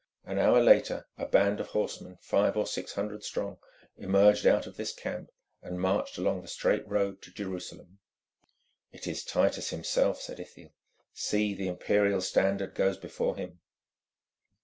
[0.25, 3.59] An hour later a band of horsemen five or six hundred strong
[3.97, 5.29] emerged out of this camp
[5.61, 7.99] and marched along the straight road to Jerusalem.
[8.91, 10.73] "It is Titus himself," said Ithiel.
[11.13, 13.59] "See, the Imperial Standard goes before him."